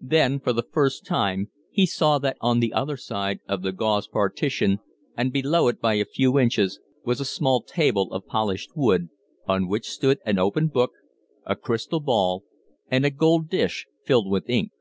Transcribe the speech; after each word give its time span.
Then, 0.00 0.40
for 0.40 0.54
the 0.54 0.62
first 0.62 1.04
time, 1.04 1.50
he 1.70 1.84
saw 1.84 2.16
that 2.20 2.38
on 2.40 2.58
the 2.60 2.72
other 2.72 2.96
side 2.96 3.40
of 3.46 3.60
the 3.60 3.70
gauze 3.70 4.08
partition, 4.08 4.78
and 5.14 5.30
below 5.30 5.68
it 5.68 5.78
by 5.78 5.92
a 5.96 6.06
few 6.06 6.38
inches, 6.38 6.80
was 7.04 7.20
a 7.20 7.24
small 7.26 7.60
table 7.60 8.10
of 8.14 8.24
polished 8.24 8.70
wood, 8.74 9.10
on 9.46 9.68
which 9.68 9.90
stood 9.90 10.20
an 10.24 10.38
open 10.38 10.68
book, 10.68 10.92
a 11.44 11.54
crystal 11.54 12.00
ball, 12.00 12.44
and 12.90 13.04
a 13.04 13.10
gold 13.10 13.50
dish 13.50 13.86
filled 14.06 14.30
with 14.30 14.48
ink. 14.48 14.72